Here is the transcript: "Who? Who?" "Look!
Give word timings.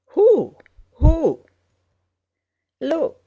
"Who? 0.07 0.55
Who?" 0.93 1.45
"Look! 2.79 3.19